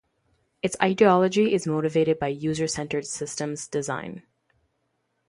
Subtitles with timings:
[0.63, 4.23] Its ideology is motivated by user-centered systems design.